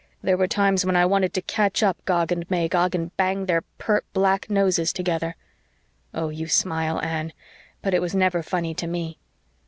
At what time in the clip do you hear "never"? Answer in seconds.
8.15-8.41